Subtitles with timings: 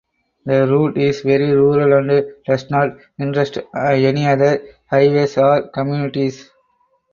[0.45, 6.49] The route is very rural and does not intersect any other highways or communities.